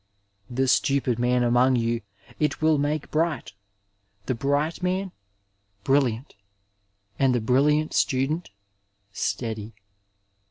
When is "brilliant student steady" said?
7.39-9.75